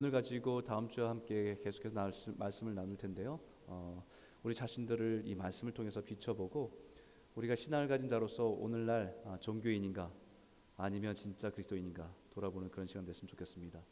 [0.00, 3.40] 오늘 가지고 다음 주와 함께 계속해서 말씀을 나눌 텐데요.
[3.66, 4.06] 어,
[4.44, 6.70] 우리 자신들을 이 말씀을 통해서 비춰보고
[7.34, 10.12] 우리가 신앙을 가진 자로서 오늘날 아, 종교인인가
[10.76, 13.82] 아니면 진짜 그리스도인인가 돌아보는 그런 시간 됐으면 좋겠습니다.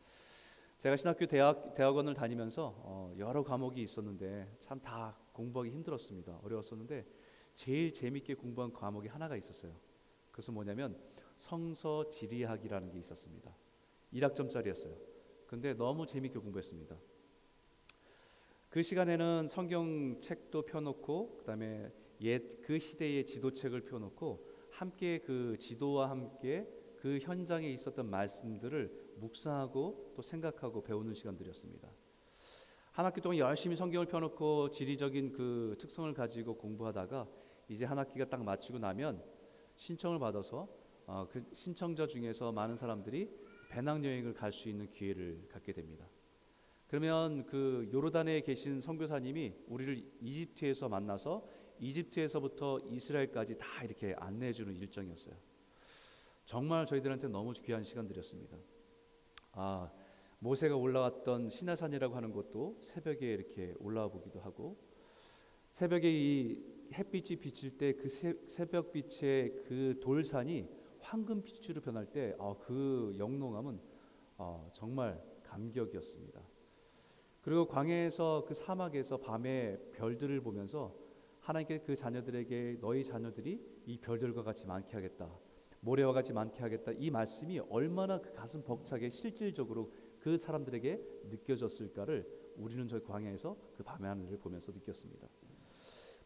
[0.79, 6.39] 제가 신학교 대학 대학원을 다니면서 어, 여러 과목이 있었는데 참 다 공부하기 힘들었습니다.
[6.45, 7.05] 어려웠었는데
[7.57, 9.75] 제일 재밌게 공부한 과목이 하나가 있었어요.
[10.31, 10.97] 그것은 뭐냐면
[11.37, 13.53] 성서 지리학이라는 게 있었습니다.
[14.13, 15.16] 1학점짜리였어요.
[15.47, 16.97] 근데 너무 재밌게 공부했습니다.
[18.69, 27.19] 그 시간에는 성경 책도 펴놓고 그다음에 옛그 시대의 지도책을 펴놓고 함께 그 지도와 함께 그
[27.19, 31.89] 현장에 있었던 말씀들을 묵상하고 또 생각하고 배우는 시간들이었습니다.
[32.93, 37.29] 한 학기 동안 열심히 성경을 펴놓고 지리적인 그 특성을 가지고 공부하다가
[37.69, 39.23] 이제 한 학기가 딱 마치고 나면
[39.77, 40.69] 신청을 받아서
[41.07, 43.31] 어, 그 신청자 중에서 많은 사람들이
[43.69, 46.09] 배낭여행을 갈 수 있는 기회를 갖게 됩니다.
[46.89, 51.47] 그러면 그 요르단에 계신 선교사님이 우리를 이집트에서 만나서
[51.81, 55.35] 이집트에서부터 이스라엘까지 다 이렇게 안내해 주는 일정이었어요.
[56.45, 58.57] 정말 저희들한테 너무 귀한 시간들이었습니다.
[59.53, 59.91] 아,
[60.39, 64.77] 모세가 올라왔던 시나산이라고 하는 곳도 새벽에 이렇게 올라와 보기도 하고
[65.71, 66.63] 새벽에 이
[66.93, 70.69] 햇빛이 비칠 때 그 새벽 빛의 그 돌산이
[71.07, 73.81] 황금빛으로 변할 때그 아, 영롱함은
[74.39, 76.41] 어, 정말 감격이었습니다.
[77.41, 80.97] 그리고 광해에서 그 사막에서 밤에 별들을 보면서
[81.41, 85.31] 하나님께 그 자녀들에게 너희 자녀들이 이 별들과 같이 많게 하겠다.
[85.81, 86.91] 모래와 같이 많게 하겠다.
[86.99, 94.09] 이 말씀이 얼마나 그 가슴 벅차게 실질적으로 그 사람들에게 느껴졌을까를 우리는 저희 광야에서 그 밤의
[94.09, 95.29] 하늘을 보면서 느꼈습니다.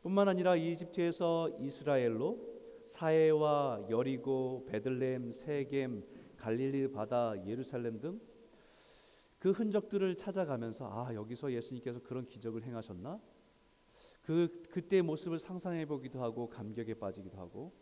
[0.00, 2.59] 뿐만 아니라 이집트에서 이스라엘로
[2.90, 6.04] 사해와 여리고, 베들레헴, 세겜,
[6.36, 8.30] 갈릴리 바다, 예루살렘 등
[9.40, 13.18] 그 흔적들을 찾아가면서 아 여기서 예수님께서 그런 기적을 행하셨나?
[14.20, 17.72] 그 그때 모습을 상상해 보기도 하고 감격에 빠지기도 하고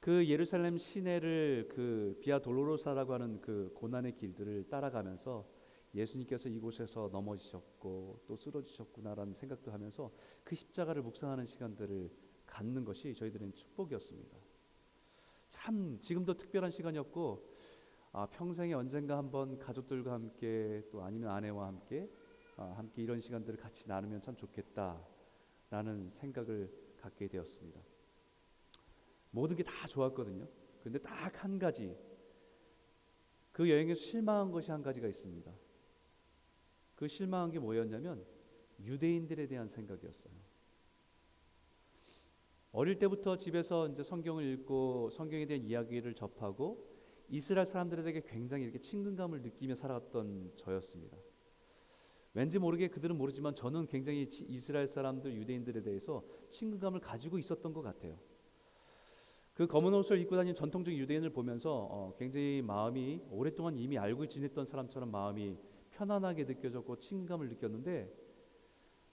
[0.00, 5.46] 그 예루살렘 시내를 그 비아 돌로로사라고 하는 그 고난의 길들을 따라가면서
[5.94, 10.10] 예수님께서 이곳에서 넘어지셨고 또 쓰러지셨구나라는 생각도 하면서
[10.42, 12.10] 그 십자가를 묵상하는 시간들을
[12.54, 14.38] 갖는 것이 저희들은 축복이었습니다.
[15.48, 17.52] 참 지금도 특별한 시간이었고
[18.12, 22.08] 아, 평생에 언젠가 한번 가족들과 함께 또 아니면 아내와 함께
[22.56, 27.80] 아, 함께 이런 시간들을 같이 나누면 참 좋겠다라는 생각을 갖게 되었습니다.
[29.32, 30.46] 모든 게 다 좋았거든요.
[30.82, 31.98] 근데 딱 한 가지
[33.50, 35.52] 그 여행에서 실망한 것이 한 가지가 있습니다.
[36.94, 38.24] 그 실망한 게 뭐였냐면
[38.80, 40.43] 유대인들에 대한 생각이었어요.
[42.74, 46.84] 어릴 때부터 집에서 이제 성경을 읽고 성경에 대한 이야기를 접하고
[47.28, 51.16] 이스라엘 사람들에게 굉장히 이렇게 친근감을 느끼며 살아왔던 저였습니다.
[52.32, 58.18] 왠지 모르게 그들은 모르지만 저는 굉장히 이스라엘 사람들 유대인들에 대해서 친근감을 가지고 있었던 것 같아요.
[59.54, 64.64] 그 검은 옷을 입고 다니는 전통적인 유대인을 보면서 어, 굉장히 마음이 오랫동안 이미 알고 지냈던
[64.64, 65.56] 사람처럼 마음이
[65.92, 68.12] 편안하게 느껴졌고 친근감을 느꼈는데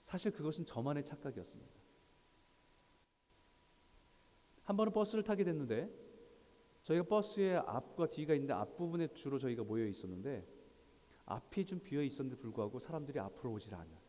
[0.02, 1.81] 사실 그것은 저만의 착각이었습니다.
[4.72, 5.94] 한 번은 버스를 타게 됐는데
[6.84, 10.48] 저희가 버스의 앞과 뒤가 있는데 앞부분에 주로 저희가 모여 있었는데
[11.26, 14.00] 앞이 좀 비어 있었는데 불구하고 사람들이 앞으로 오질 않아요.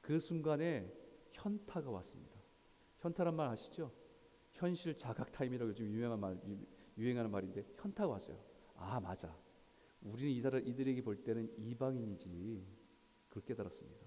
[0.00, 0.92] 그 순간에
[1.30, 2.34] 현타가 왔습니다.
[2.98, 3.92] 현타란 말 아시죠?
[4.50, 6.40] 현실 자각 타임이라고 요즘 유명한 말
[6.98, 8.36] 유행하는 말인데 현타가 왔어요.
[8.74, 9.38] 아 맞아.
[10.02, 12.66] 우리는 이들, 이들에게 볼 때는 이방인이지.
[13.28, 14.04] 그걸 깨달았습니다.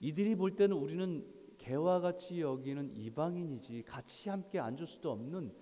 [0.00, 5.54] 이들이 볼 때는 우리는 개와 같이 여기는 이방인이지 같이 함께 앉을 수도 없는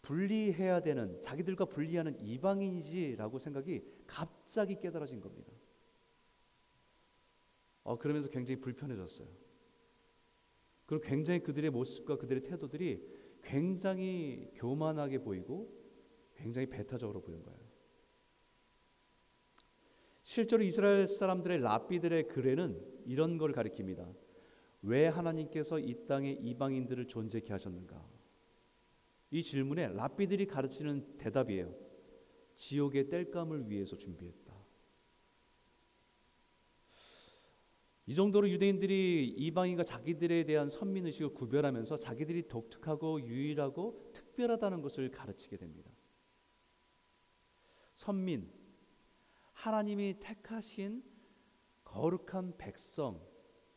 [0.00, 5.52] 분리해야 되는 자기들과 분리하는 이방인이지라고 생각이 갑자기 깨달아진 겁니다.
[7.82, 9.26] 어, 그러면서 굉장히 불편해졌어요.
[10.86, 13.04] 그리고 굉장히 그들의 모습과 그들의 태도들이
[13.42, 15.74] 굉장히 교만하게 보이고
[16.36, 17.58] 굉장히 배타적으로 보인 거예요.
[20.22, 24.23] 실제로 이스라엘 사람들의 랍비들의 글에는 이런 걸 가리킵니다.
[24.84, 28.06] 왜 하나님께서 이 땅에 이방인들을 존재케 하셨는가?
[29.30, 31.74] 이 질문에 랍비들이 가르치는 대답이에요.
[32.54, 34.54] 지옥의 땔감을 위해서 준비했다.
[38.06, 45.56] 이 정도로 유대인들이 이방인과 자기들에 대한 선민 의식을 구별하면서 자기들이 독특하고 유일하고 특별하다는 것을 가르치게
[45.56, 45.90] 됩니다.
[47.94, 48.52] 선민
[49.54, 51.02] 하나님이 택하신
[51.84, 53.33] 거룩한 백성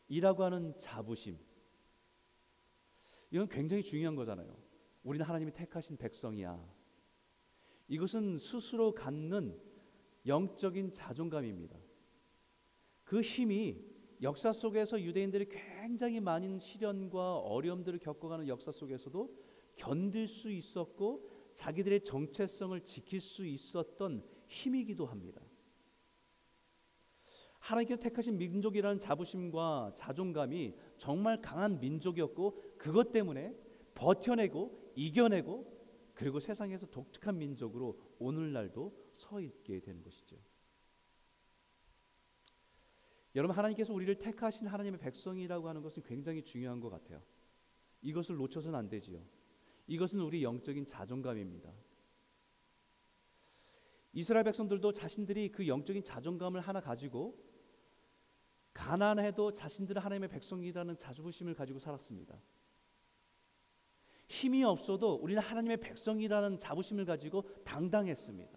[0.08, 1.38] 이라고 하는 자부심.
[3.30, 4.56] 이건 굉장히 중요한 거잖아요.
[5.02, 6.78] 우리는 하나님이 택하신 백성이야.
[7.88, 9.58] 이것은 스스로 갖는
[10.26, 11.78] 영적인 자존감입니다.
[13.04, 13.84] 그 힘이
[14.20, 19.34] 역사 속에서 유대인들이 굉장히 많은 시련과 어려움들을 겪어가는 역사 속에서도
[19.76, 25.40] 견딜 수 있었고 자기들의 정체성을 지킬 수 있었던 힘이기도 합니다.
[27.58, 33.54] 하나님께서 택하신 민족이라는 자부심과 자존감이 정말 강한 민족이었고 그것 때문에
[33.94, 35.78] 버텨내고 이겨내고
[36.14, 40.36] 그리고 세상에서 독특한 민족으로 오늘날도 서 있게 되는 것이죠.
[43.34, 47.22] 여러분 하나님께서 우리를 택하신 하나님의 백성이라고 하는 것은 굉장히 중요한 것 같아요.
[48.02, 49.22] 이것을 놓쳐서는 안 되지요.
[49.86, 51.72] 이것은 우리 영적인 자존감입니다.
[54.12, 57.38] 이스라엘 백성들도 자신들이 그 영적인 자존감을 하나 가지고
[58.78, 62.40] 가난해도 자신들은 하나님의 백성이라는 자부심을 가지고 살았습니다.
[64.28, 68.56] 힘이 없어도 우리는 하나님의 백성이라는 자부심을 가지고 당당했습니다.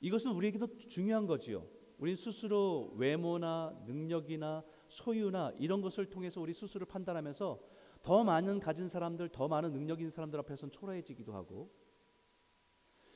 [0.00, 1.64] 이것은 우리에게도 중요한 거지요.
[1.98, 7.62] 우리 스스로 외모나 능력이나 소유나 이런 것을 통해서 우리 스스로 판단하면서
[8.02, 11.70] 더 많은 가진 사람들, 더 많은 능력 있는 사람들 앞에서는 초라해지기도 하고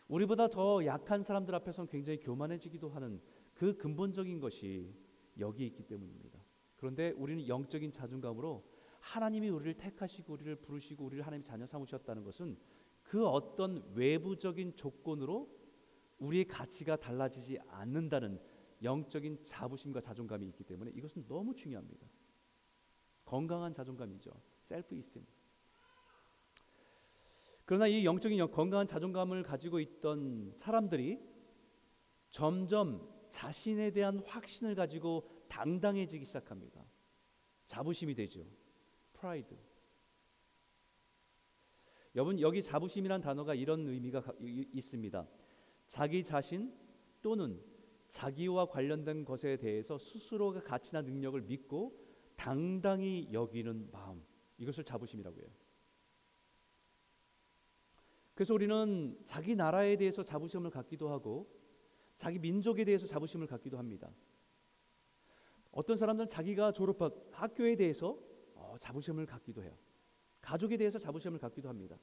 [0.06, 3.20] 우리보다 더 약한 사람들 앞에서는 굉장히 교만해지기도 하는
[3.54, 4.94] 그 근본적인 것이
[5.38, 6.38] 여기 있기 때문입니다.
[6.76, 8.64] 그런데 우리는 영적인 자존감으로
[9.00, 12.56] 하나님이 우리를 택하시고 우리를 부르시고 우리를 하나님 자녀 삼으셨다는 것은
[13.02, 15.48] 그 어떤 외부적인 조건으로
[16.18, 18.40] 우리의 가치가 달라지지 않는다는
[18.82, 22.06] 영적인 자부심과 자존감이 있기 때문에 이것은 너무 중요합니다.
[23.24, 24.32] 건강한 자존감이죠.
[24.60, 25.24] 셀프 이스템.
[27.64, 31.18] 그러나 이 영적인 건강한 자존감을 가지고 있던 사람들이
[32.30, 36.86] 점점 자신에 대한 확신을 가지고 당당해지기 시작합니다.
[37.64, 38.46] 자부심이 되죠.
[39.12, 39.56] 프라이드.
[42.14, 45.28] 여러분 여기 자부심이란 단어가 이런 의미가 있습니다.
[45.88, 46.72] 자기 자신
[47.22, 47.60] 또는
[48.08, 51.98] 자기와 관련된 것에 대해서 스스로가 가치나 능력을 믿고
[52.36, 54.24] 당당히 여기는 마음
[54.58, 55.48] 이것을 자부심이라고 해요.
[58.34, 61.63] 그래서 우리는 자기 나라에 대해서 자부심을 갖기도 하고
[62.16, 64.12] 자기 민족에 대해서 자부심을 갖기도 합니다.
[65.70, 68.18] 어떤 사람들은 자기가 졸업한 학교에 대해서
[68.54, 69.76] 어, 자부심을 갖기도 해요.
[70.40, 71.98] 가족에 대해서 자부심을 갖기도 합니다.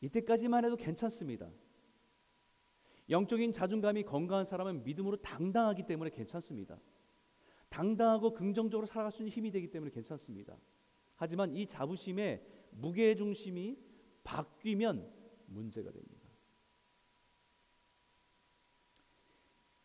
[0.00, 1.50] 이때까지만 해도 괜찮습니다.
[3.10, 6.80] 영적인 자존감이 건강한 사람은 믿음으로 당당하기 때문에 괜찮습니다.
[7.68, 10.56] 당당하고 긍정적으로 살아갈 수 있는 힘이 되기 때문에 괜찮습니다.
[11.16, 13.78] 하지만 이 자부심의 무게 중심이
[14.24, 15.12] 바뀌면
[15.46, 16.23] 문제가 됩니다.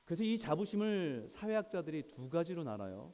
[0.10, 3.14] 그래서 이 자부심을 사회학자들이 두 가지로 나눠요.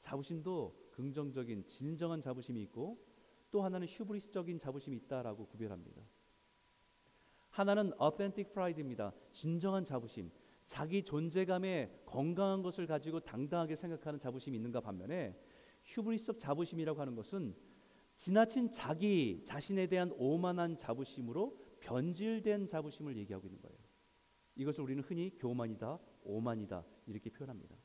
[0.00, 3.06] 자부심도 긍정적인 진정한 자부심이 있고
[3.52, 6.02] 또 하나는 휴브리스적인 자부심이 있다라고 구별합니다.
[7.50, 9.12] 하나는 authentic pride입니다.
[9.30, 10.32] 진정한 자부심.
[10.64, 15.38] 자기 존재감에 건강한 것을 가지고 당당하게 생각하는 자부심이 있는가 반면에
[15.84, 17.54] 휴브리스적 자부심이라고 하는 것은
[18.16, 23.81] 지나친 자기 자신에 대한 오만한 자부심으로 변질된 자부심을 얘기하고 있는 거예요.
[24.54, 27.76] 이것을 우리는 흔히 교만이다, 오만이다 이렇게 표현합니다.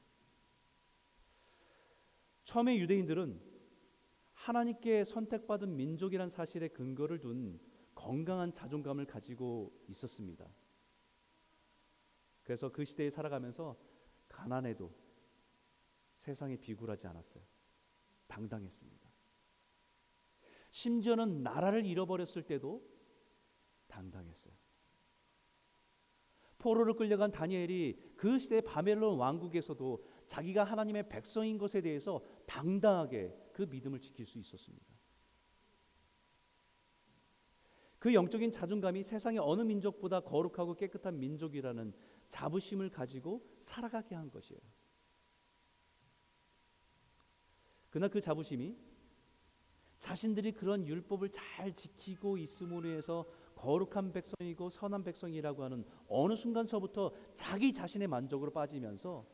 [2.44, 3.42] 처음에 유대인들은
[4.34, 7.60] 하나님께 선택받은 민족이란 사실에 근거를 둔
[7.96, 10.48] 건강한 자존감을 가지고 있었습니다.
[12.44, 13.78] 그래서 그 시대에 살아가면서
[14.30, 14.94] 가난해도
[16.16, 17.44] 세상에 비굴하지 않았어요.
[18.28, 19.10] 당당했습니다.
[20.72, 22.88] 심지어는 나라를 잃어버렸을 때도
[23.88, 24.54] 당당했어요.
[26.68, 34.02] 포로를 끌려간 다니엘이 그 시대 바벨론 왕국에서도 자기가 하나님의 백성인 것에 대해서 당당하게 그 믿음을
[34.02, 34.86] 지킬 수 있었습니다.
[38.00, 41.94] 그 영적인 자존감이 세상의 어느 민족보다 거룩하고 깨끗한 민족이라는
[42.28, 44.60] 자부심을 가지고 살아가게 한 것이에요.
[47.90, 48.76] 그러나 그 자부심이
[50.00, 53.26] 자신들이 그런 율법을 잘 지키고 있음으로 해서
[53.58, 59.26] 거룩한 백성이고 선한 백성이라고 하는 어느 순간서부터 자기 자신의 만족으로 빠지면서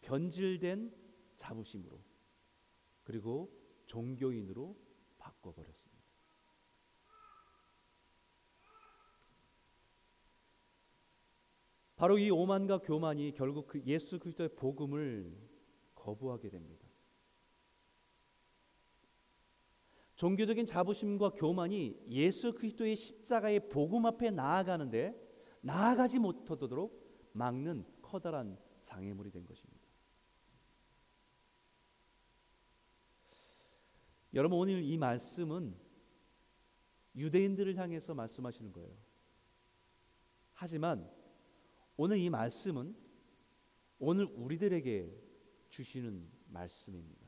[0.00, 0.92] 변질된
[1.36, 1.98] 자부심으로
[3.04, 3.50] 그리고
[3.86, 4.76] 종교인으로
[5.16, 6.02] 바꿔버렸습니다.
[11.94, 15.38] 바로 이 오만과 교만이 결국 그 예수 그리스도의 복음을
[15.94, 16.81] 거부하게 됩니다.
[20.22, 25.20] 종교적인 자부심과 교만이 예수 그리스도의 십자가의 복음 앞에 나아가는데
[25.62, 29.82] 나아가지 못하도록 막는 커다란 장애물이 된 것입니다.
[34.32, 35.76] 여러분 오늘 이 말씀은
[37.16, 38.96] 유대인들을 향해서 말씀하시는 거예요.
[40.52, 41.10] 하지만
[41.96, 42.94] 오늘 이 말씀은
[43.98, 45.20] 오늘 우리들에게
[45.68, 47.21] 주시는 말씀입니다.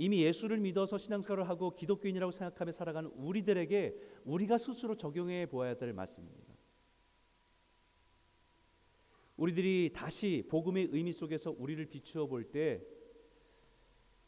[0.00, 6.54] 이미 예수를 믿어서 신앙생활을 하고 기독교인이라고 생각하며 살아가는 우리들에게 우리가 스스로 적용해 보아야 될 말씀입니다.
[9.36, 12.82] 우리들이 다시 복음의 의미 속에서 우리를 비추어 볼 때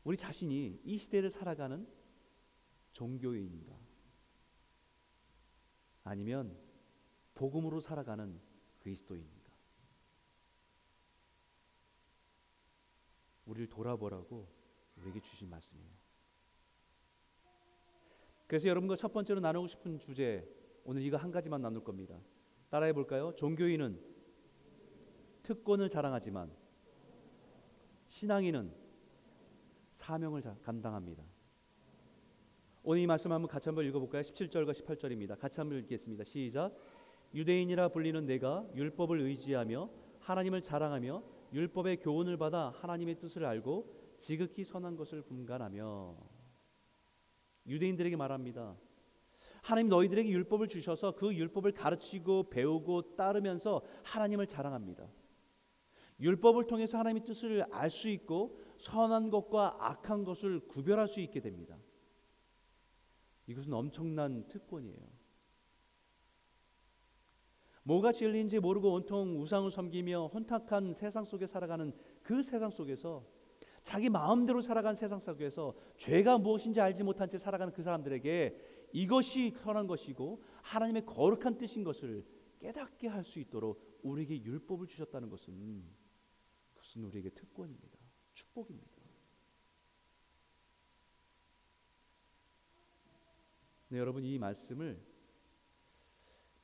[0.05, 1.89] 우리 자신이 이 시대를 살아가는
[2.93, 3.75] 종교인인가
[6.05, 6.55] 아니면
[7.35, 8.39] 복음으로 살아가는
[8.81, 9.51] 그리스도인인가
[13.47, 14.62] 우리를 돌아보라고
[15.03, 15.91] 우리에게 주신 말씀이에요.
[18.47, 20.47] 그래서 여러분과 첫 번째로 나누고 싶은 주제
[20.85, 22.19] 오늘 이거 한 가지만 나눌 겁니다.
[22.71, 23.35] 따라해 볼까요?
[23.37, 24.01] 종교인은
[25.43, 26.51] 특권을 자랑하지만
[28.09, 28.75] 신앙인은
[29.91, 31.25] 사명을 감당합니다.
[32.83, 34.23] 오늘 이 말씀 한번 같이 한번 읽어볼까요?
[34.23, 35.39] 17절과 18절입니다.
[35.39, 36.25] 같이 한번 읽겠습니다.
[36.25, 36.75] 시작.
[37.35, 39.89] 유대인이라 불리는 내가 율법을 의지하며
[40.21, 46.17] 하나님을 자랑하며 율법의 교훈을 받아 하나님의 뜻을 알고 지극히 선한 것을 분간하며
[47.67, 48.77] 유대인들에게 말합니다.
[49.65, 55.11] 하나님 너희들에게 율법을 주셔서 그 율법을 가르치고 배우고 따르면서 하나님을 자랑합니다.
[56.21, 61.77] 율법을 통해서 하나님의 뜻을 알 수 있고 선한 것과 악한 것을 구별할 수 있게 됩니다.
[63.49, 65.01] 이것은 엄청난 특권이에요.
[67.83, 73.42] 뭐가 진리인지 모르고 온통 우상을 섬기며 혼탁한 세상 속에 살아가는 그 세상 속에서
[73.83, 79.87] 자기 마음대로 살아간 세상 속에서 죄가 무엇인지 알지 못한 채 살아가는 그 사람들에게 이것이 선한
[79.87, 82.25] 것이고 하나님의 거룩한 뜻인 것을
[82.61, 85.85] 깨닫게 할 수 있도록 우리에게 율법을 주셨다는 것은
[86.75, 87.99] 그것은 우리에게 특권입니다.
[88.35, 89.03] 축복입니다.
[93.89, 95.03] 네, 여러분 이 말씀을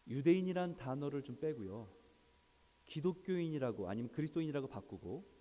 [0.06, 1.92] 유대인이란 단어를 좀 빼고요.
[2.86, 5.37] 기독교인이라고 아니면 그리스도인이라고 바꾸고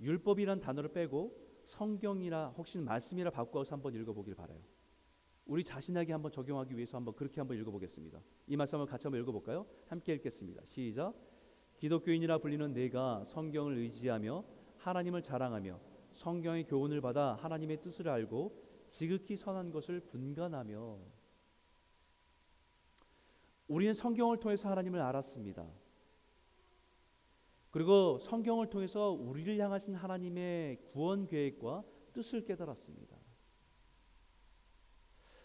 [0.00, 4.60] 율법이란 단어를 빼고 성경이나 혹시 말씀이라 바꿔서 한번 읽어보길 바라요.
[5.44, 8.20] 우리 자신에게 한번 적용하기 위해서 한번 그렇게 한번 읽어보겠습니다.
[8.46, 9.66] 이 말씀을 같이 한번 읽어볼까요?
[9.86, 10.64] 함께 읽겠습니다.
[10.64, 11.14] 시작.
[11.78, 14.44] 기독교인이라 불리는 내가 성경을 의지하며
[14.76, 15.80] 하나님을 자랑하며
[16.12, 20.98] 성경의 교훈을 받아 하나님의 뜻을 알고 지극히 선한 것을 분간하며
[23.68, 25.66] 우리는 성경을 통해서 하나님을 알았습니다.
[27.78, 33.16] 그리고 성경을 통해서 우리를 향하신 하나님의 구원 계획과 뜻을 깨달았습니다.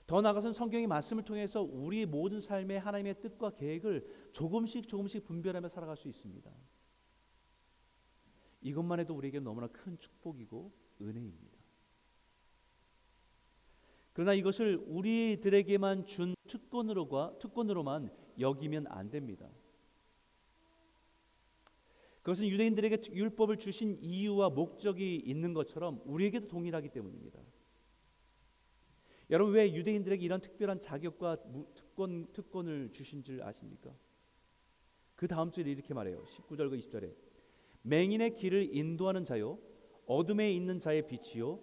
[0.08, 5.96] 더 나아가서는 성경의 말씀을 통해서 우리 모든 삶의 하나님의 뜻과 계획을 조금씩 조금씩 분별하며 살아갈
[5.96, 6.52] 수 있습니다.
[8.62, 11.60] 이것만 해도 우리에게 너무나 큰 축복이고 은혜입니다.
[14.12, 18.10] 그러나 이것을 우리들에게만 준 특권으로가 특권으로만
[18.40, 19.52] 여기면 안 됩니다.
[22.24, 27.40] 그것은 유대인들에게 율법을 주신 이유와 목적이 있는 것처럼 우리에게도 동일하기 때문입니다.
[29.30, 31.38] 여러분 왜 유대인들에게 이런 특별한 자격과
[31.76, 33.94] 특권 특권을 주신 줄 아십니까?
[35.16, 36.24] 그 다음 절에 이렇게 말해요.
[36.24, 37.14] 19절과 20절에
[37.82, 39.60] 맹인의 길을 인도하는 자요
[40.06, 41.60] 어둠에 있는 자의 빛이요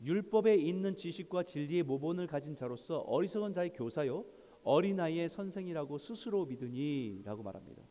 [0.00, 4.24] 율법에 있는 지식과 진리의 모본을 가진 자로서 어리석은 자의 교사요
[4.62, 7.82] 어린아이의 선생이라고 스스로 믿으니라고 말합니다.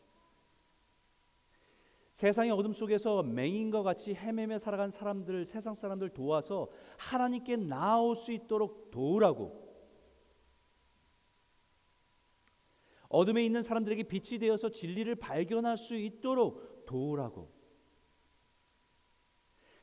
[2.13, 8.91] 세상의 어둠 속에서 맹인과 같이 헤매며 살아간 사람들, 세상 사람들 도와서 하나님께 나올 수 있도록
[8.91, 9.63] 도우라고.
[13.09, 17.51] 어둠에 있는 사람들에게 빛이 되어서 진리를 발견할 수 있도록 도우라고.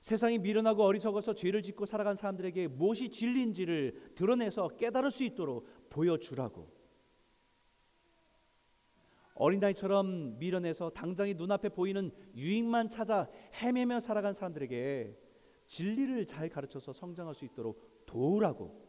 [0.00, 6.79] 세상이 미련하고 어리석어서 죄를 짓고 살아간 사람들에게 무엇이 진리인지를 드러내서 깨달을 수 있도록 보여주라고.
[9.40, 15.18] 어린아이처럼 미련해서 당장이 눈앞에 보이는 유익만 찾아 헤매며 살아간 사람들에게
[15.66, 18.86] 진리를 잘 가르쳐서 성장할 수 있도록 도우라고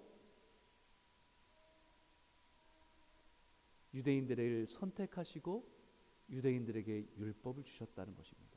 [3.93, 5.65] 유대인들을 선택하시고
[6.29, 8.50] 유대인들에게 율법을 주셨다는 것입니다.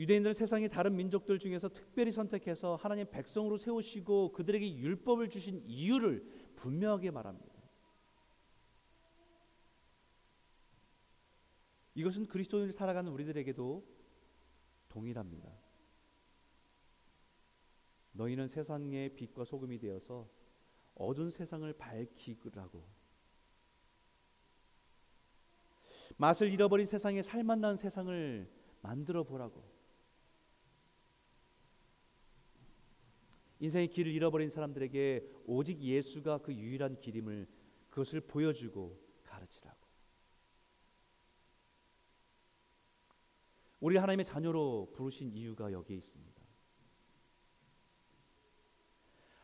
[0.00, 7.10] 유대인들은 세상의 다른 민족들 중에서 특별히 선택해서 하나님 백성으로 세우시고 그들에게 율법을 주신 이유를 분명하게
[7.10, 7.54] 말합니다.
[11.94, 13.86] 이것은 그리스도인을 살아가는 우리들에게도
[14.88, 15.52] 동일합니다.
[18.12, 20.30] 너희는 세상의 빛과 소금이 되어서
[20.94, 22.88] 어두운 세상을 밝히라고
[26.16, 29.79] 맛을 잃어버린 세상에 살맛난 세상을 만들어 보라고
[33.60, 37.46] 인생의 길을 잃어버린 사람들에게 오직 예수가 그 유일한 길임을
[37.90, 39.78] 그것을 보여주고 가르치라고.
[43.80, 46.40] 우리 하나님의 자녀로 부르신 이유가 여기에 있습니다.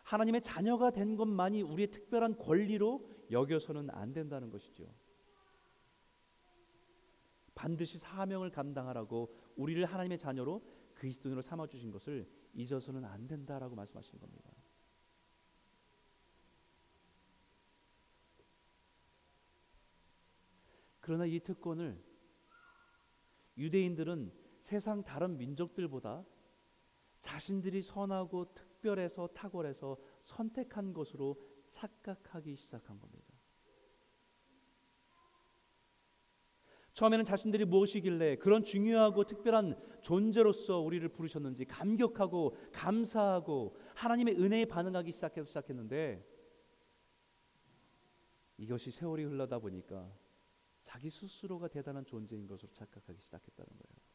[0.03, 4.95] 하나님의 자녀가 된 것만이 우리의 특별한 권리로 여겨서는 안 된다는 것이죠.
[7.55, 10.63] 반드시 사명을 감당하라고 우리를 하나님의 자녀로
[10.95, 14.51] 그리스도인으로 삼아 주신 것을 잊어서는 안 된다라고 말씀하시는 겁니다.
[21.01, 22.03] 그러나 이 특권을
[23.57, 26.25] 유대인들은 세상 다른 민족들보다
[27.21, 33.26] 자신들이 선하고 특별해서 탁월해서 선택한 것으로 착각하기 시작한 겁니다.
[36.97, 45.45] 처음에는 자신들이 무엇이길래 그런 중요하고 특별한 존재로서 우리를 부르셨는지 감격하고 감사하고 하나님의 은혜에 반응하기 시작해서
[45.45, 46.27] 시작했는데
[48.57, 50.11] 이것이 세월이 흘러다 보니까
[50.81, 54.07] 자기 스스로가 대단한 존재인 것으로 착각하기 시작했다는 거예요.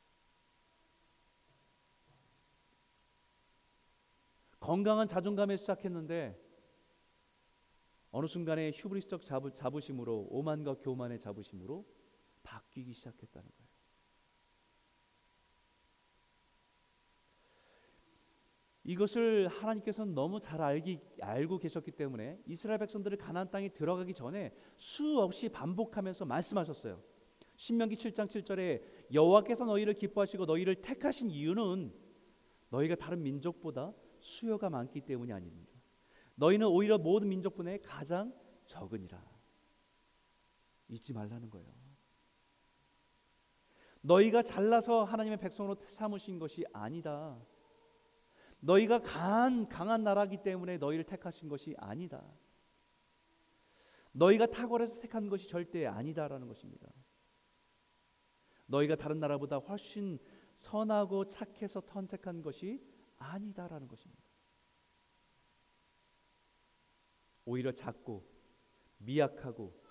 [4.59, 6.35] 건강한 자존감에 시작했는데
[8.09, 9.23] 어느 순간에 휴브리스적
[9.53, 12.00] 자부심으로 오만과 교만의 자부심으로
[12.43, 13.71] 바뀌기 시작했다는 거예요.
[18.83, 25.50] 이것을 하나님께서는 너무 잘 알기 알고 계셨기 때문에 이스라엘 백성들을 가나안 땅에 들어가기 전에 수없이
[25.50, 27.01] 반복하면서 말씀하셨어요.
[27.57, 31.93] 신명기 7장 7절에 여호와께서 너희를 기뻐하시고 너희를 택하신 이유는
[32.69, 35.71] 너희가 다른 민족보다 수요가 많기 때문이 아닙니다.
[36.36, 38.33] 너희는 오히려 모든 민족 중에 가장
[38.65, 39.24] 적으니라.
[40.89, 41.80] 잊지 말라는 거예요.
[44.01, 47.39] 너희가 잘나서 하나님의 백성으로 삼으신 것이 아니다.
[48.60, 52.24] 너희가 강한 강한 나라기 때문에 너희를 택하신 것이 아니다.
[54.12, 56.88] 너희가 탁월해서 택한 것이 절대 아니다라는 것입니다.
[58.65, 60.19] 너희가 다른 나라보다 훨씬
[60.58, 62.84] 선하고 착해서 선택한 것이
[63.17, 64.21] 아니다라는 것입니다.
[67.45, 68.30] 오히려 작고
[68.97, 69.82] 미약하고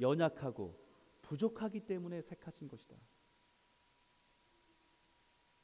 [0.00, 0.78] 연약하고
[1.22, 2.96] 부족하기 때문에 택하신 것이다.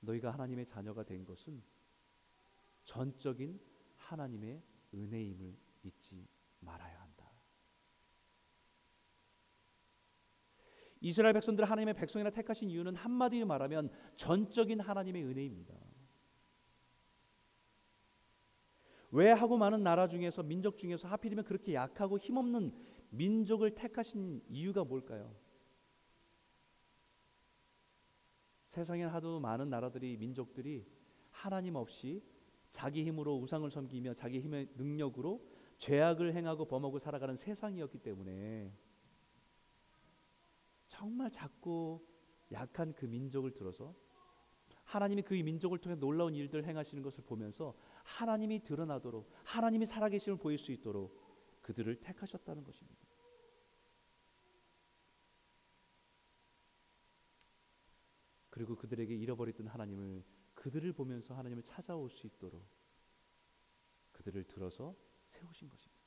[0.04, 1.62] 너희가 하나님의 자녀가 된 것은
[2.84, 3.60] 전적인
[3.96, 4.62] 하나님의
[4.94, 6.26] 은혜임을 잊지
[6.60, 7.30] 말아야 한다.
[11.00, 15.74] 이스라엘 백성들 하나님의 백성이라 택하신 이유는 한마디로 말하면 전적인 하나님의 은혜입니다.
[19.10, 22.72] 왜 하고 많은 나라 중에서 민족 중에서 하필이면 그렇게 약하고 힘없는
[23.10, 25.36] 민족을 택하신 이유가 뭘까요?
[28.74, 30.84] 세상에 하도 많은 나라들이 민족들이
[31.30, 32.24] 하나님 없이
[32.70, 35.46] 자기 힘으로 우상을 섬기며 자기 힘의 능력으로
[35.78, 38.72] 죄악을 행하고 범하고 살아가는 세상이었기 때문에
[40.88, 42.04] 정말 작고
[42.50, 43.94] 약한 그 민족을 들어서
[44.82, 50.72] 하나님이 그 민족을 통해 놀라운 일들 행하시는 것을 보면서 하나님이 드러나도록 하나님이 살아계심을 보일 수
[50.72, 51.16] 있도록
[51.62, 53.03] 그들을 택하셨다는 것입니다.
[58.54, 60.22] 그리고 그들에게 잃어버렸던 하나님을
[60.54, 62.64] 그들을 보면서 하나님을 찾아올 수 있도록
[64.12, 66.00] 그들을 들어서 세우신 것입니다.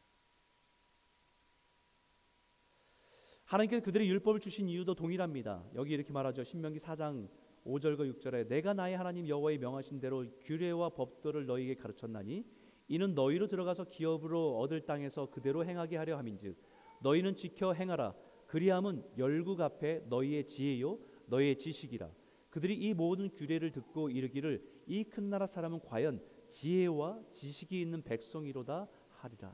[3.43, 5.65] 하나님께서 그들의 율법을 주신 이유도 동일합니다.
[5.75, 6.45] 여기 이렇게 말하죠.
[6.45, 7.29] 신명기 4장
[7.65, 12.45] 5절과 6절에 내가 나의 하나님 여호와의 명하신 대로 규례와 법도를 너희에게 가르쳤나니
[12.88, 16.57] 이는 너희로 들어가서 기업으로 얻을 땅에서 그대로 행하게 하려 함인즉
[17.01, 22.10] 너희는 지켜 행하라 그리함은 열국 앞에 너희의 지혜요 너희의 지식이라
[22.58, 28.88] 그들이 이 모든 규례를 듣고 이르기를 이 큰 나라 사람은 과연 지혜와 지식이 있는 백성이로다
[29.10, 29.54] 하리라.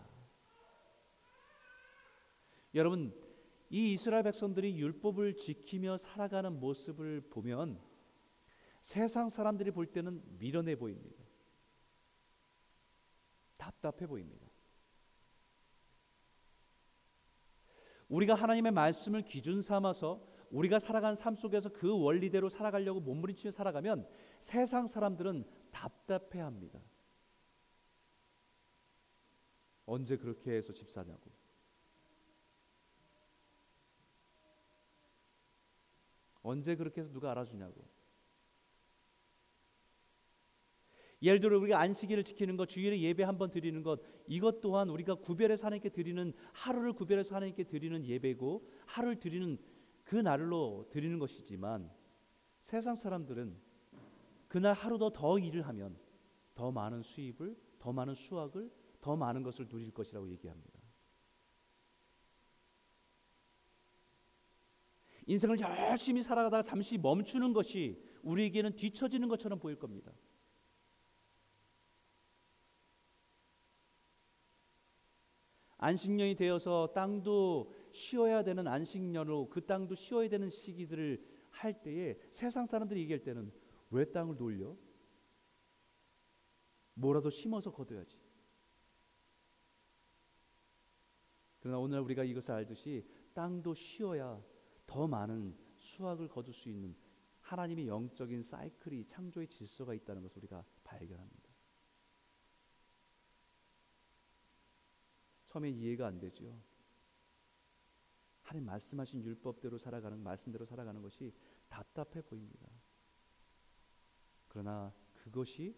[2.73, 3.13] 여러분
[3.69, 7.77] 이 이스라엘 백성들이 율법을 지키며 살아가는 모습을 보면
[8.79, 11.25] 세상 사람들이 볼 때는 미련해 보입니다.
[13.57, 14.47] 답답해 보입니다.
[18.07, 24.07] 우리가 하나님의 말씀을 기준 삼아서 우리가 살아간 삶 속에서 그 원리대로 살아가려고 몸부림치며 살아가면
[24.39, 26.79] 세상 사람들은 답답해합니다.
[29.85, 31.31] 언제 그렇게 해서 집 사냐고.
[36.43, 37.83] 언제 그렇게 해서 누가 알아주냐고.
[41.23, 45.15] 예를 들어 우리가 안식일을 지키는 것, 주일에 예배 한 번 드리는 것, 이것 또한 우리가
[45.15, 49.57] 구별해서 하나님께 드리는 하루를 구별해서 하나님께 드리는 예배고 하루를 드리는
[50.13, 51.89] 그 날로 드리는 것이지만
[52.59, 53.59] 세상 사람들은
[54.47, 55.97] 그날 하루 더더 일을 하면
[56.53, 58.71] 더 많은 수입을 더 많은 수확을
[59.01, 60.79] 더 많은 것을 누릴 것이라고 얘기합니다.
[65.25, 70.13] 인생을 열심히 살아가다가 잠시 멈추는 것이 우리에게는 뒤처지는 것처럼 보일 겁니다.
[75.79, 83.01] 안식년이 되어서 땅도 쉬어야 되는 안식년으로 그 땅도 쉬어야 되는 시기들을 할 때에 세상 사람들이
[83.01, 83.53] 얘기할 때는
[83.91, 84.75] 왜 땅을 돌려?
[86.95, 88.17] 뭐라도 심어서 거둬야지.
[91.59, 94.43] 그러나 오늘 우리가 이것을 알듯이 땅도 쉬어야
[94.87, 96.95] 더 많은 수확을 거둘 수 있는
[97.41, 101.53] 하나님의 영적인 사이클이 창조의 질서가 있다는 것을 우리가 발견합니다.
[105.45, 106.59] 처음에 이해가 안 되죠.
[108.53, 111.33] 하나님 말씀하신 율법대로 살아가는 말씀대로 살아가는 것이
[111.69, 112.69] 답답해 보입니다.
[114.47, 115.75] 그러나 그것이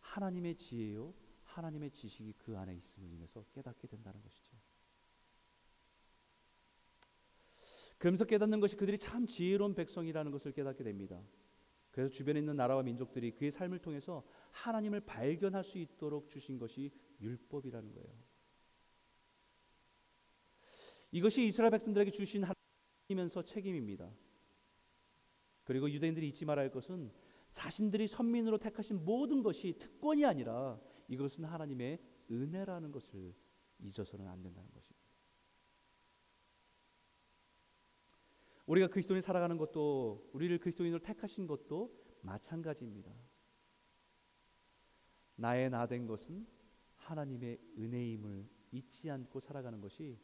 [0.00, 4.56] 하나님의 지혜요 하나님의 지식이 그 안에 있음을 인해서 깨닫게 된다는 것이죠.
[7.98, 11.22] 그러면서 깨닫는 것이 그들이 참 지혜로운 백성이라는 것을 깨닫게 됩니다.
[11.90, 17.92] 그래서 주변에 있는 나라와 민족들이 그의 삶을 통해서 하나님을 발견할 수 있도록 주신 것이 율법이라는
[17.92, 18.27] 거예요.
[21.10, 24.10] 이것이 이스라엘 백성들에게 주신 하나님이면서 책임입니다.
[25.64, 27.12] 그리고 유대인들이 잊지 말아야 할 것은
[27.52, 31.98] 자신들이 선민으로 택하신 모든 것이 특권이 아니라 이것은 하나님의
[32.30, 33.34] 은혜라는 것을
[33.78, 34.98] 잊어서는 안 된다는 것입니다.
[38.66, 43.10] 우리가 그리스도인 살아가는 것도 우리를 그리스도인으로 택하신 것도 마찬가지입니다.
[45.36, 46.46] 나의 나 된 것은
[46.96, 50.18] 하나님의 은혜임을 잊지 않고 살아가는 것이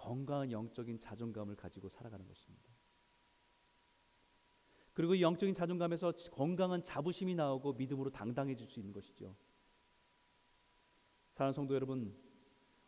[0.00, 2.70] 건강한 영적인 자존감을 가지고 살아가는 것입니다.
[4.94, 9.36] 그리고 이 영적인 자존감에서 건강한 자부심이 나오고 믿음으로 당당해질 수 있는 것이죠.
[11.32, 12.16] 사랑하는 성도 여러분,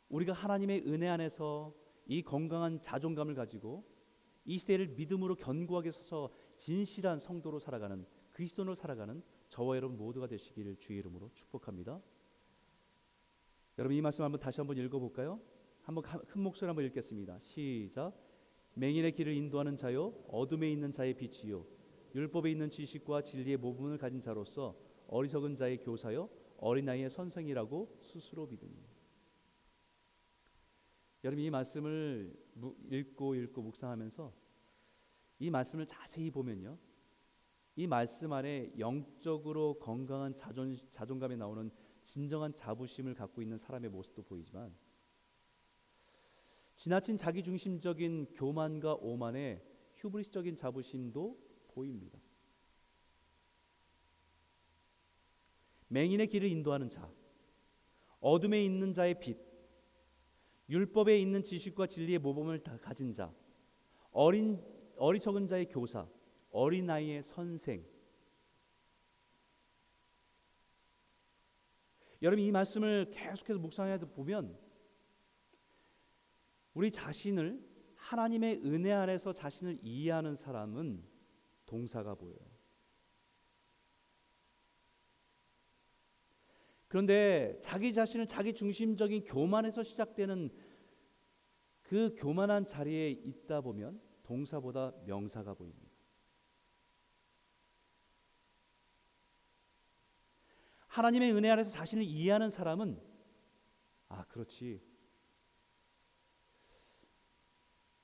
[0.09, 1.75] 우리가 하나님의 은혜 안에서
[2.07, 3.85] 이 건강한 자존감을 가지고
[4.46, 10.98] 이 시대를 믿음으로 견고하게 서서 진실한 성도로 살아가는 그리스도로 살아가는 저와 여러분 모두가 되시기를 주의
[10.98, 12.01] 이름으로 축복합니다.
[13.79, 15.51] 여러분 이 말씀 한번 다시 한번 읽어볼까요?
[15.82, 17.38] 한번 큰 목소리 한번 읽겠습니다.
[17.40, 18.12] 시작.
[18.74, 21.66] 맹인의 길을 인도하는 자요, 어둠에 있는 자의 빛이요,
[22.14, 28.72] 율법에 있는 지식과 진리의 모분을 가진 자로서 어리석은 자의 교사요, 어린 나이의 선생이라고 스스로 믿으니.
[31.24, 32.34] 여러분 이 말씀을
[32.90, 34.32] 읽고 읽고 묵상하면서
[35.40, 36.78] 이 말씀을 자세히 보면요.
[37.76, 41.70] 이 말씀 안에 영적으로 건강한 자존, 자존감에 나오는
[42.02, 44.74] 진정한 자부심을 갖고 있는 사람의 모습도 보이지만
[46.76, 49.62] 지나친 자기중심적인 교만과 오만의
[49.94, 52.18] 휴브리스적인 자부심도 보입니다.
[55.88, 57.12] 맹인의 길을 인도하는 자,
[58.20, 59.37] 어둠에 있는 자의 빛,
[60.68, 63.32] 율법에 있는 지식과 진리의 모범을 다 가진 자,
[64.11, 64.62] 어린
[64.96, 66.08] 어리석은 자의 교사,
[66.50, 67.85] 어린 아이의 선생.
[72.22, 74.56] 여러분 이 말씀을 계속해서 묵상해 보면
[76.74, 77.62] 우리 자신을
[77.96, 81.04] 하나님의 은혜 안에서 자신을 이해하는 사람은
[81.66, 82.52] 동사가 보여요.
[86.88, 90.50] 그런데 자기 자신을 자기 중심적인 교만에서 시작되는
[91.82, 95.90] 그 교만한 자리에 있다 보면 동사보다 명사가 보입니다.
[100.88, 103.00] 하나님의 은혜 안에서 자신을 이해하는 사람은
[104.08, 104.82] 아, 그렇지.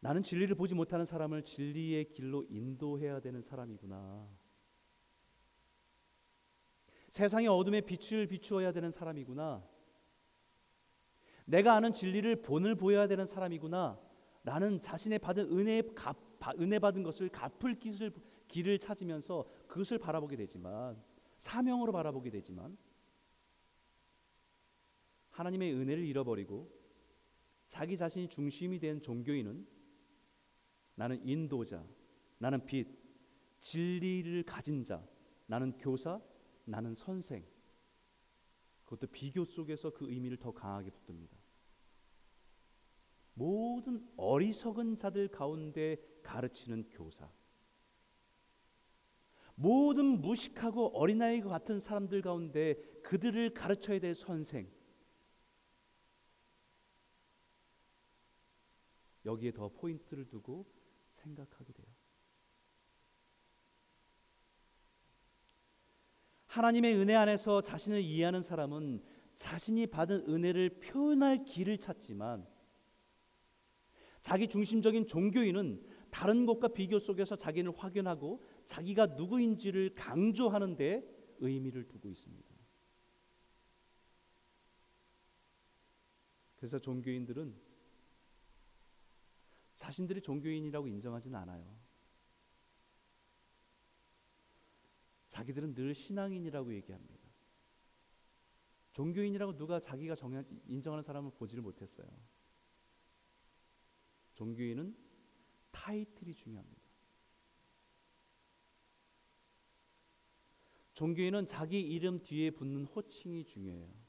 [0.00, 4.28] 나는 진리를 보지 못하는 사람을 진리의 길로 인도해야 되는 사람이구나.
[7.11, 9.66] 세상의 어둠에 빛을 비추어야 되는 사람이구나.
[11.46, 13.98] 내가 아는 진리를 본을 보여야 되는 사람이구나.
[14.42, 16.16] 나는 자신의 받은 은혜 갚,
[16.61, 18.12] 은혜 받은 것을 갚을 길을,
[18.46, 21.02] 길을 찾으면서 그것을 바라보게 되지만
[21.38, 22.76] 사명으로 바라보게 되지만
[25.30, 26.70] 하나님의 은혜를 잃어버리고
[27.66, 29.77] 자기 자신이 중심이 된 종교인은
[30.98, 31.87] 나는 인도자,
[32.38, 32.88] 나는 빛,
[33.61, 35.00] 진리를 가진 자,
[35.46, 36.20] 나는 교사,
[36.64, 37.46] 나는 선생.
[38.82, 41.38] 그것도 비교 속에서 그 의미를 더 강하게 붙듭니다.
[43.34, 47.30] 모든 어리석은 자들 가운데 가르치는 교사.
[49.54, 54.68] 모든 무식하고 어린아이 같은 사람들 가운데 그들을 가르쳐야 될 선생.
[59.24, 60.77] 여기에 더 포인트를 두고
[61.18, 61.87] 생각하게 돼요.
[66.46, 69.02] 하나님의 은혜 안에서 자신을 이해하는 사람은
[69.37, 72.46] 자신이 받은 은혜를 표현할 길을 찾지만
[74.20, 81.07] 자기 중심적인 종교인은 다른 것과 비교 속에서 자기를 확인하고 자기가 누구인지를 강조하는 데
[81.38, 82.48] 의미를 두고 있습니다.
[86.57, 87.67] 그래서 종교인들은
[89.78, 91.78] 자신들이 종교인이라고 인정하지는 않아요.
[95.28, 97.28] 자기들은 늘 신앙인이라고 얘기합니다.
[98.90, 102.08] 종교인이라고 누가 자기가 정한, 인정하는 사람을 보지를 못했어요.
[104.34, 104.96] 종교인은
[105.70, 106.82] 타이틀이 중요합니다.
[110.94, 114.08] 종교인은 자기 이름 뒤에 붙는 호칭이 중요해요.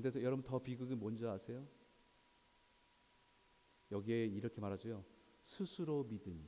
[0.00, 1.66] 근데 여러분 더 비극이 뭔지 아세요?
[3.90, 5.04] 여기에 이렇게 말하죠.
[5.42, 6.46] 스스로 믿으니.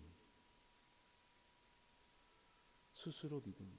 [2.93, 3.77] 스스로 믿으니.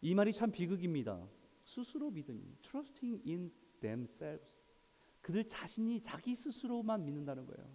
[0.00, 1.28] 이 말이 참 비극입니다.
[1.64, 2.56] 스스로 믿으니.
[2.62, 4.60] Trusting in themselves.
[5.20, 7.70] 그들 자신이 자기 스스로만 믿는다는 거예요.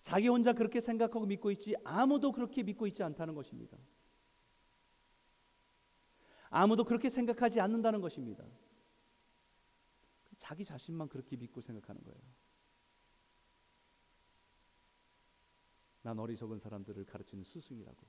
[0.00, 3.78] 자기 혼자 그렇게 생각하고 믿고 있지 아무도 그렇게 믿고 있지 않다는 것입니다.
[6.54, 8.44] 아무도 그렇게 생각하지 않는다는 것입니다.
[10.36, 12.20] 자기 자신만 그렇게 믿고 생각하는 거예요.
[16.02, 18.06] 난 어리석은 사람들을 가르치는 스승이라고.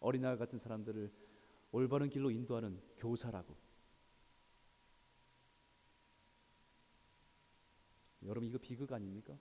[0.00, 1.12] 어린아이 같은 사람들을
[1.70, 3.56] 올바른 길로 인도하는 교사라고.
[8.24, 9.38] 여러분 이거 비극 아닙니까?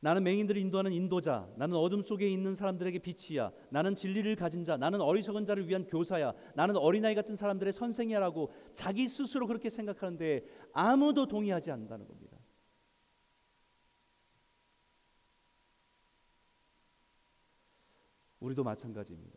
[0.00, 1.52] 나는 맹인들을 인도하는 인도자.
[1.56, 3.50] 나는 어둠 속에 있는 사람들에게 빛이야.
[3.70, 4.76] 나는 진리를 가진 자.
[4.76, 6.32] 나는 어리석은 자를 위한 교사야.
[6.54, 12.38] 나는 어린아이 같은 사람들의 선생이라고 자기 스스로 그렇게 생각하는데 아무도 동의하지 않는다는 겁니다.
[18.38, 19.36] 우리도 마찬가지입니다.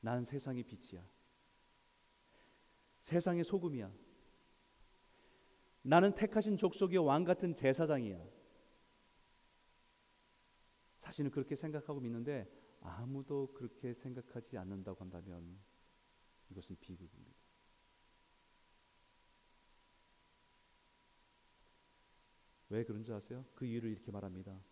[0.00, 1.06] 나는 세상의 빛이야.
[3.02, 3.92] 세상의 소금이야.
[5.82, 8.22] 나는 택하신 족속의 왕 같은 제사장이야.
[10.98, 15.58] 자신은 그렇게 생각하고 믿는데 아무도 그렇게 생각하지 않는다고 한다면
[16.50, 17.40] 이것은 비극입니다.
[22.68, 23.44] 왜 그런 줄 아세요?
[23.54, 24.62] 그 이유를 이렇게 말합니다.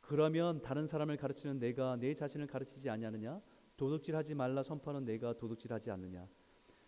[0.00, 3.40] 그러면 다른 사람을 가르치는 내가 내 자신을 가르치지 아니하느냐?
[3.76, 6.28] 도둑질하지 말라 선포하는 내가 도둑질하지 않느냐?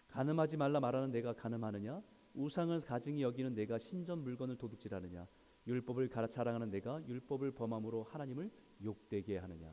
[0.08, 2.02] 가늠하지 말라 말하는 내가 가늠하느냐?
[2.34, 5.26] 우상을 가증히 여기는 내가 신전 물건을 도둑질하느냐
[5.66, 8.50] 율법을 가르 자랑하는 내가 율법을 범함으로 하나님을
[8.82, 9.72] 욕되게 하느냐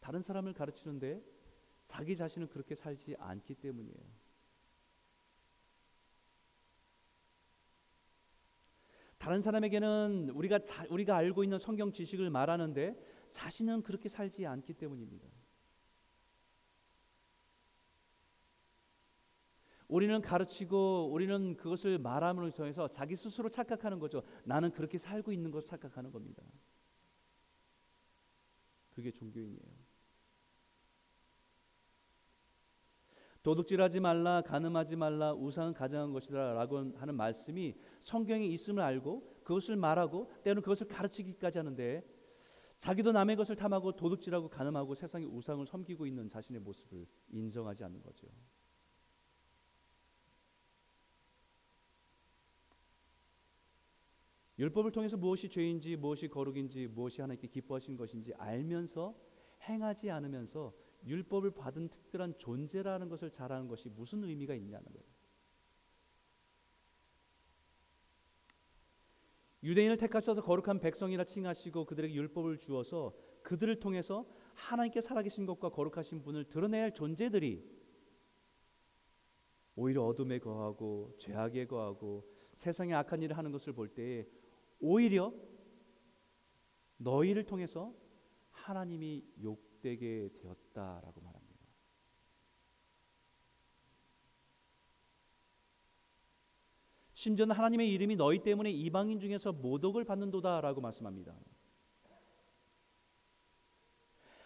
[0.00, 1.22] 다른 사람을 가르치는데
[1.84, 3.98] 자기 자신은 그렇게 살지 않기 때문이에요.
[9.18, 15.28] 다른 사람에게는 우리가 자, 우리가 알고 있는 성경 지식을 말하는데 자신은 그렇게 살지 않기 때문입니다.
[19.90, 24.22] 우리는 가르치고 우리는 그것을 말함으로 통해서 자기 스스로 착각하는 거죠.
[24.44, 26.42] 나는 그렇게 살고 있는 것 착각하는 겁니다.
[28.90, 29.90] 그게 종교인이에요.
[33.42, 40.62] 도둑질하지 말라, 가늠하지 말라, 우상은 가장한 것이다라고 하는 말씀이 성경에 있음을 알고 그것을 말하고 때로는
[40.62, 42.04] 그것을 가르치기까지 하는데
[42.78, 48.28] 자기도 남의 것을 탐하고 도둑질하고 가늠하고 세상의 우상을 섬기고 있는 자신의 모습을 인정하지 않는 거죠.
[54.60, 59.18] 율법을 통해서 무엇이 죄인지 무엇이 거룩인지 무엇이 하나님께 기뻐하신 것인지 알면서
[59.62, 60.74] 행하지 않으면서
[61.06, 65.08] 율법을 받은 특별한 존재라는 것을 자랑하는 것이 무슨 의미가 있냐는 거예요.
[69.62, 76.44] 유대인을 택하셔서 거룩한 백성이라 칭하시고 그들에게 율법을 주어서 그들을 통해서 하나님께 살아계신 것과 거룩하신 분을
[76.44, 77.80] 드러내야 할 존재들이
[79.74, 84.26] 오히려 어둠에 거하고 죄악에 거하고 세상에 악한 일을 하는 것을 볼 때에
[84.80, 85.32] 오히려
[86.96, 87.94] 너희를 통해서
[88.50, 91.50] 하나님이 욕되게 되었다라고 말합니다.
[97.14, 101.36] 심지어는 하나님의 이름이 너희 때문에 이방인 중에서 모독을 받는도다라고 말씀합니다.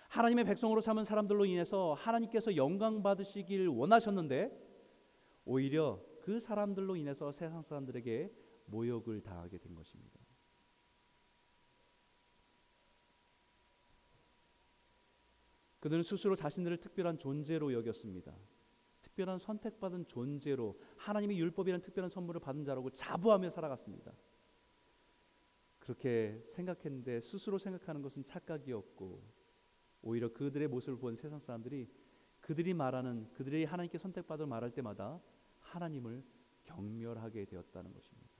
[0.09, 8.33] 하나님의 백성으로 삼은 사람들로 인해서 하나님께서 영광 받으시길 원하셨는데 오히려 그 사람들로 인해서 세상 사람들에게
[8.67, 10.24] 모욕을 당하게 된 것입니다.
[15.85, 18.35] 그들은 스스로 자신들을 특별한 존재로 여겼습니다.
[19.03, 24.15] 특별한 선택받은 존재로 하나님의 율법이라는 특별한 선물을 받은 자라고 자부하며 살아갔습니다.
[25.79, 29.23] 그렇게 생각했는데 스스로 생각하는 것은 착각이었고
[30.01, 31.87] 오히려 그들의 모습을 본 세상 사람들이
[32.41, 35.21] 그들이 말하는 그들이 하나님께 선택받을 말할 때마다
[35.59, 36.25] 하나님을
[36.63, 38.34] 경멸하게 되었다는 것입니다.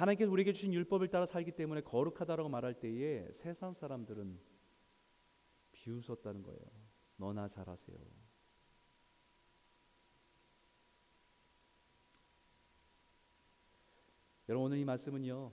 [0.00, 4.40] 하나님께서 우리에게 주신 율법을 따라 살기 때문에 거룩하다라고 말할 때에 세상 사람들은
[5.72, 6.60] 비웃었다는 거예요.
[7.16, 7.98] 너나 잘하세요.
[14.48, 15.52] 여러분 오늘 이 말씀은요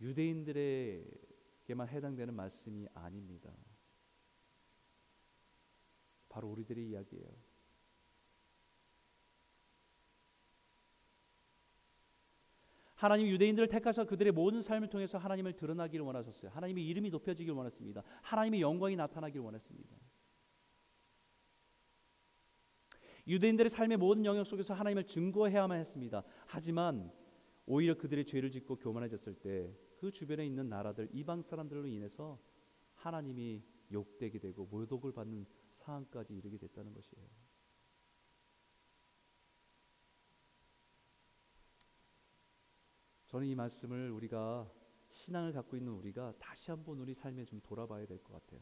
[0.00, 3.50] 유대인들에게만 해당되는 말씀이 아닙니다.
[6.28, 7.47] 바로 우리들의 이야기예요.
[12.98, 16.50] 하나님 유대인들을 택하셔 그들의 모든 삶을 통해서 하나님을 드러나기를 원하셨어요.
[16.50, 18.02] 하나님의 이름이 높여지기를 원했습니다.
[18.22, 19.96] 하나님의 영광이 나타나기를 원했습니다.
[23.26, 26.22] 유대인들의 삶의 모든 영역 속에서 하나님을 증거해야만 했습니다.
[26.46, 27.10] 하지만
[27.64, 32.40] 오히려 그들의 죄를 짓고 교만해졌을 때 그 주변에 있는 나라들 이방 사람들로 인해서
[32.94, 37.26] 하나님이 욕되게 되고 모독을 받는 상황까지 이르게 됐다는 것이에요.
[43.28, 44.70] 저는 이 말씀을 우리가
[45.10, 48.60] 신앙을 갖고 있는 우리가 다시 한번 우리 삶에 좀 돌아봐야 될 것 같아요.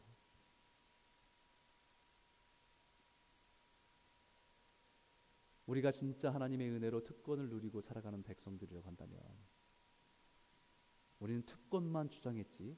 [5.65, 9.19] 우리가 진짜 하나님의 은혜로 특권을 누리고 살아가는 백성들이라고 한다면
[11.19, 12.77] 우리는 특권만 주장했지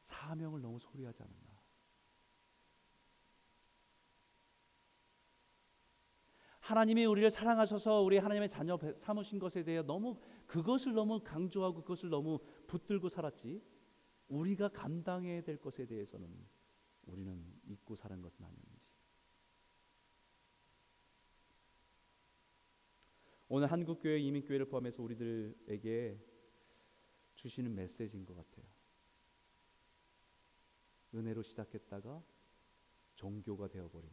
[0.00, 1.60] 사명을 너무 소리하지 않았나.
[6.60, 10.16] 하나님이 우리를 사랑하셔서 우리 하나님의 자녀 삼으신 것에 대해 너무
[10.50, 13.62] 그것을 너무 강조하고 그것을 너무 붙들고 살았지
[14.26, 16.28] 우리가 감당해야 될 것에 대해서는
[17.06, 18.80] 우리는 잊고 사는 것은 아닌지
[23.48, 26.18] 오늘 한국교회 이민교회를 포함해서 우리들에게
[27.36, 28.66] 주시는 메시지인 것 같아요.
[31.14, 32.24] 은혜로 시작했다가
[33.14, 34.10] 종교가 되어버린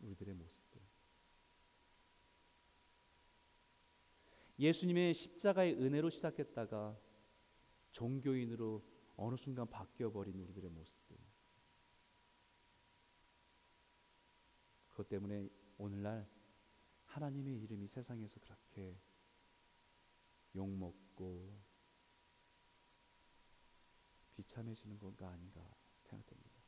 [0.00, 0.87] 우리들의 모습들.
[4.58, 6.98] 예수님의 십자가의 은혜로 시작했다가
[7.92, 8.84] 종교인으로
[9.16, 11.16] 어느 순간 바뀌어 버린 우리들의 모습들.
[14.88, 16.28] 그것 때문에 오늘날
[17.04, 19.00] 하나님의 이름이 세상에서 그렇게
[20.54, 21.56] 욕먹고
[24.34, 25.60] 비참해지는 건가 아닌가
[26.02, 26.58] 생각됩니다.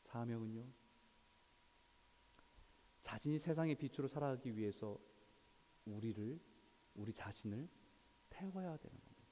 [0.00, 0.83] 사명은요.
[3.14, 4.98] 자신이 세상의 빛으로 살아가기 위해서
[5.84, 6.40] 우리를
[6.94, 7.68] 우리 자신을
[8.28, 9.24] 태워야 되는 겁니다.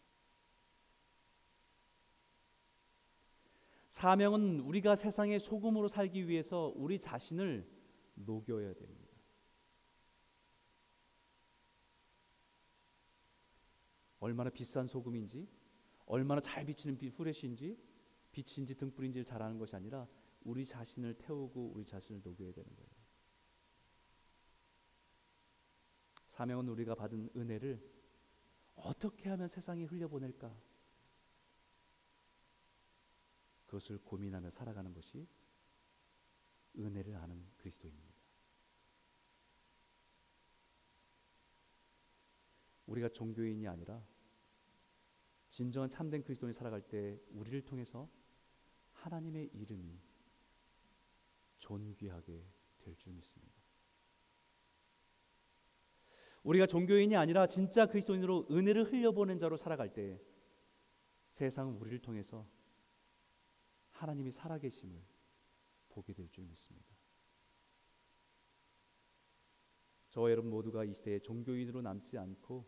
[3.89, 7.69] 사명은 우리가 세상의 소금으로 살기 위해서 우리 자신을
[8.15, 9.17] 녹여야 됩니다.
[14.21, 15.49] 얼마나 비싼 소금인지,
[16.07, 17.77] 얼마나 잘 비치는 후레쉬인지,
[18.31, 20.07] 빛인지 등불인지를 잘 아는 것이 아니라
[20.45, 22.92] 우리 자신을 태우고 우리 자신을 녹여야 되는 거예요.
[26.33, 27.79] 사명은 우리가 받은 은혜를
[28.75, 30.59] 어떻게 하면 세상에 흘려보낼까?
[33.67, 35.29] 그것을 고민하며 살아가는 것이
[36.75, 38.15] 은혜를 아는 그리스도인입니다.
[42.87, 44.03] 우리가 종교인이 아니라
[45.51, 48.09] 진정한 참된 그리스도인이 살아갈 때 우리를 통해서
[48.93, 50.01] 하나님의 이름이
[51.59, 52.47] 존귀하게
[52.81, 53.62] 될 줄 믿습니다.
[56.43, 60.21] 우리가 종교인이 아니라 진짜 그리스도인으로 은혜를 흘려보낸 자로 살아갈 때
[61.31, 62.49] 세상은 우리를 통해서
[63.91, 65.01] 하나님이 살아계심을
[65.89, 66.93] 보게 될 줄 믿습니다.
[70.11, 72.67] 저와 여러분 모두가 이 시대에 종교인으로 남지 않고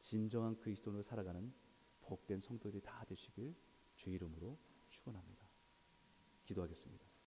[0.00, 1.52] 진정한 그리스도인으로 살아가는
[2.00, 3.54] 복된 성도들이 다 되시길
[3.94, 4.58] 주 이름으로
[4.90, 5.48] 축원합니다.
[6.44, 7.03] 기도하겠습니다.